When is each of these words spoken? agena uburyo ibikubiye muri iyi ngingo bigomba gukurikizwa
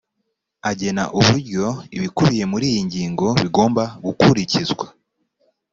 agena 0.69 1.03
uburyo 1.17 1.65
ibikubiye 1.97 2.43
muri 2.51 2.65
iyi 2.71 2.81
ngingo 2.87 3.27
bigomba 3.41 3.83
gukurikizwa 4.05 4.85